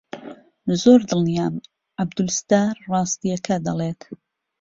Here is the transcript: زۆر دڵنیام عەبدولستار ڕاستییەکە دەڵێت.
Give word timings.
زۆر 0.81 0.99
دڵنیام 1.09 1.55
عەبدولستار 1.99 2.73
ڕاستییەکە 2.91 3.55
دەڵێت. 3.65 4.01